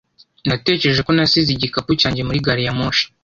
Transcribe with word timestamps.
Natekereje 0.49 1.01
ko 1.07 1.11
nasize 1.15 1.49
igikapu 1.53 1.91
cyanjye 2.01 2.21
muri 2.27 2.43
gari 2.45 2.63
ya 2.65 2.73
moshi 2.79 3.05